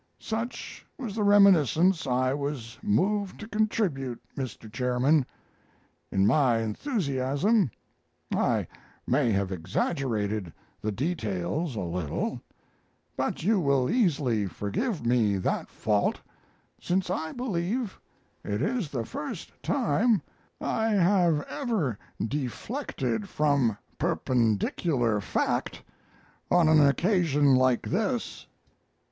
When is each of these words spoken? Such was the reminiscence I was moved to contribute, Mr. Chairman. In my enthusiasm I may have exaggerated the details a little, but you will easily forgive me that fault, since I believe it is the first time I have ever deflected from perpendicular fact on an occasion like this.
Such 0.17 0.83
was 0.97 1.13
the 1.13 1.21
reminiscence 1.21 2.07
I 2.07 2.33
was 2.33 2.79
moved 2.81 3.39
to 3.39 3.47
contribute, 3.47 4.19
Mr. 4.35 4.67
Chairman. 4.73 5.27
In 6.11 6.25
my 6.25 6.57
enthusiasm 6.57 7.69
I 8.33 8.65
may 9.05 9.31
have 9.31 9.51
exaggerated 9.51 10.51
the 10.81 10.91
details 10.91 11.75
a 11.75 11.81
little, 11.81 12.41
but 13.15 13.43
you 13.43 13.59
will 13.59 13.91
easily 13.91 14.47
forgive 14.47 15.05
me 15.05 15.37
that 15.37 15.69
fault, 15.69 16.19
since 16.81 17.11
I 17.11 17.31
believe 17.31 17.99
it 18.43 18.59
is 18.59 18.89
the 18.89 19.05
first 19.05 19.51
time 19.61 20.23
I 20.59 20.87
have 20.93 21.43
ever 21.43 21.99
deflected 22.19 23.29
from 23.29 23.77
perpendicular 23.99 25.21
fact 25.21 25.83
on 26.49 26.67
an 26.69 26.81
occasion 26.83 27.53
like 27.53 27.83
this. 27.83 28.47